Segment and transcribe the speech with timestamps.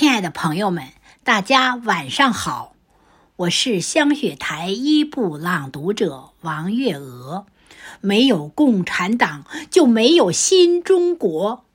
[0.00, 0.84] 亲爱的朋友们，
[1.24, 2.72] 大家晚上好，
[3.36, 7.44] 我是香雪台一部朗读者王月娥。
[8.00, 11.66] 没有共产党，就没有新中国。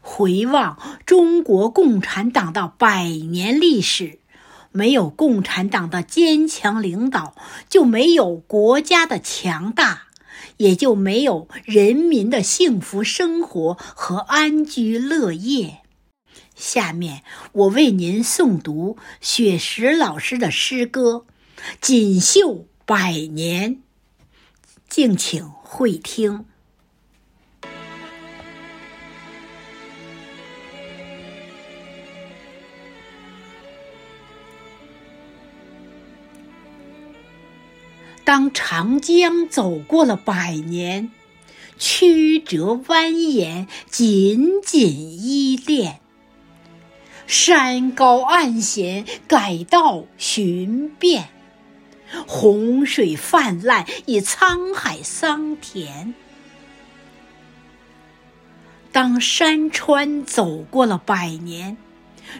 [0.00, 4.18] 回望中国共产党的百年历史，
[4.72, 7.34] 没有共产党的坚强领导，
[7.68, 10.04] 就没有国家的强大，
[10.56, 15.82] 也就没有人民的幸福生活和安居乐业。
[16.54, 21.26] 下面我为您诵读雪石老师的诗歌
[21.80, 23.76] 《锦绣百年》，
[24.88, 26.46] 敬请会听。
[38.24, 41.12] 当长江走过了百年，
[41.78, 44.80] 曲折蜿蜒，紧紧
[45.22, 46.00] 依恋。
[47.36, 51.24] 山高岸险，改道寻遍；
[52.28, 56.14] 洪水泛滥，以沧海桑田。
[58.92, 61.76] 当山川走过了百年，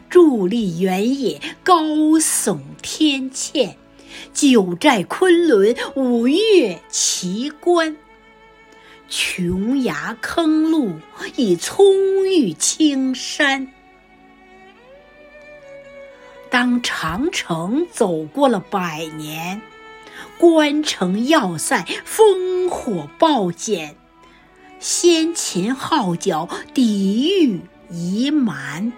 [0.09, 1.83] 伫立原野，高
[2.20, 3.75] 耸天堑；
[4.33, 7.97] 九寨昆仑，五岳奇观；
[9.09, 10.92] 琼崖坑路，
[11.34, 11.84] 以葱
[12.28, 13.73] 郁青山。
[16.55, 19.60] 当长城走过了百年，
[20.38, 23.97] 关城要塞烽火爆剪，
[24.78, 27.60] 先秦号角抵御
[27.91, 28.92] 夷蛮，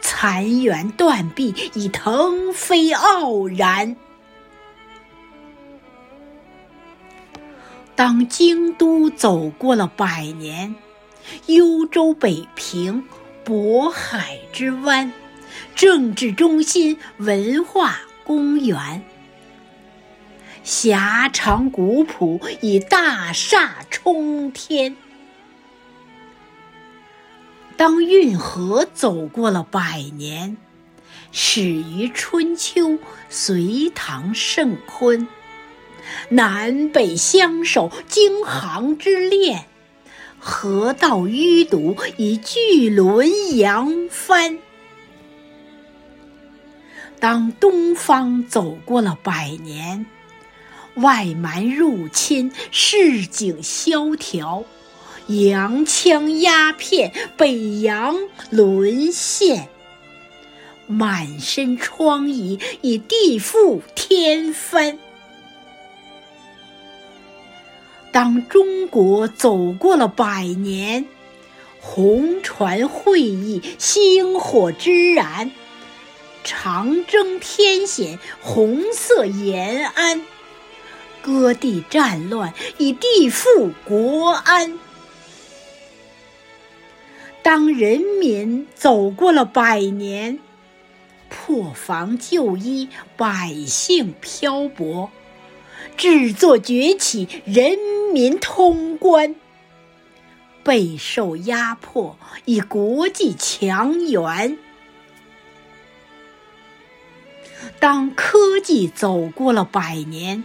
[0.00, 3.94] 残垣断壁已腾飞傲然。
[7.94, 10.74] 当京都走过了百年，
[11.44, 13.04] 幽州北平，
[13.44, 15.12] 渤海之湾。
[15.74, 19.02] 政治中心，文化公园，
[20.62, 24.96] 狭长古朴以大厦冲天。
[27.76, 30.56] 当运河走过了百年，
[31.30, 32.98] 始于春秋，
[33.28, 35.28] 隋唐盛坤，
[36.30, 39.66] 南北相守，京杭之恋，
[40.38, 44.58] 河道淤堵以巨轮扬帆。
[47.18, 50.06] 当东方走过了百年，
[50.96, 54.64] 外蛮入侵，市井萧条，
[55.26, 58.16] 洋枪鸦片，北洋
[58.50, 59.68] 沦陷，
[60.86, 64.98] 满身疮痍以地覆天翻。
[68.12, 71.06] 当中国走过了百年，
[71.80, 75.50] 红船会议，星火之燃。
[76.46, 80.20] 长征天险，红色延安；
[81.20, 84.78] 割地战乱，以地富国安。
[87.42, 90.38] 当人民走过了百年，
[91.28, 95.10] 破防旧医，百姓漂泊，
[95.96, 97.76] 制作崛起，人
[98.12, 99.34] 民通关，
[100.62, 104.58] 备受压迫，以国际强援。
[107.78, 110.44] 当科技走过了百年，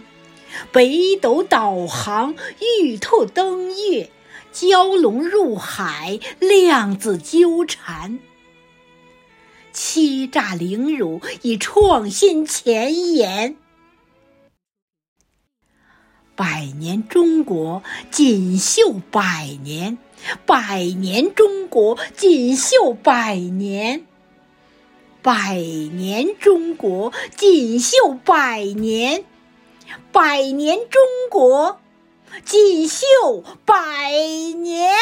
[0.70, 2.34] 北斗导航、
[2.80, 4.10] 玉兔登月、
[4.52, 8.18] 蛟龙入海、量子纠缠，
[9.72, 13.56] 欺诈凌辱已创新前沿，
[16.36, 19.96] 百年中国锦绣百年，
[20.44, 24.06] 百年中国锦绣百年。
[25.22, 29.24] 百年中国锦绣百年，
[30.10, 31.00] 百年中
[31.30, 31.80] 国
[32.44, 33.06] 锦绣
[33.64, 34.10] 百
[34.56, 34.96] 年。